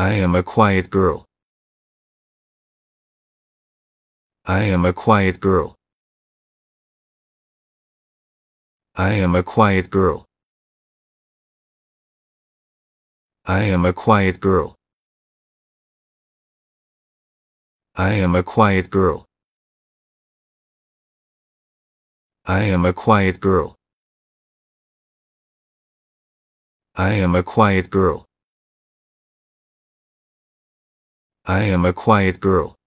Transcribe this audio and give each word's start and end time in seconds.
I 0.00 0.12
am 0.12 0.36
a 0.36 0.44
quiet 0.44 0.90
girl. 0.90 1.26
I 4.44 4.62
am 4.62 4.84
a 4.84 4.92
quiet 4.92 5.40
girl. 5.40 5.74
I 8.94 9.14
am 9.14 9.34
a 9.34 9.42
quiet 9.42 9.90
girl. 9.90 10.24
I 13.44 13.64
am 13.64 13.84
a 13.84 13.92
quiet 13.92 14.38
girl. 14.38 14.76
I 17.96 18.12
am 18.12 18.36
a 18.36 18.44
quiet 18.44 18.90
girl. 18.90 19.26
I 22.46 22.62
am 22.74 22.84
a 22.84 22.92
quiet 22.92 23.40
girl. 23.40 23.74
I 26.94 27.14
am 27.14 27.34
a 27.34 27.42
quiet 27.42 27.90
girl. 27.90 28.27
I 31.50 31.62
am 31.62 31.86
a 31.86 31.94
quiet 31.94 32.40
girl. 32.40 32.77